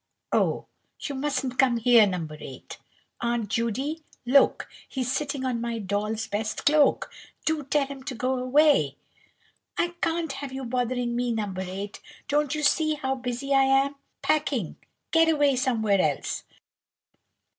[0.31, 0.65] "Oh,
[1.01, 2.27] you mustn't come here, No.
[2.31, 2.79] 8.
[3.21, 4.67] Aunt Judy, look!
[4.89, 7.11] he's sitting on my doll's best cloak.
[7.45, 8.95] Do tell him to go away."
[9.77, 11.53] "I can't have you bothering me, No.
[11.55, 14.77] 8; don't you see how busy I am, packing?
[15.11, 16.45] Get away somewhere else."